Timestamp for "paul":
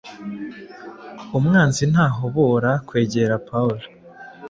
3.47-3.77